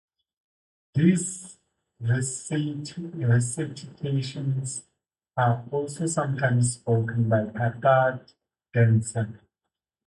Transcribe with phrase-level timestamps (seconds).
[0.95, 1.59] These
[1.99, 4.83] recitations
[5.37, 8.33] are also sometimes spoken by a Kathak
[8.73, 9.29] dancer.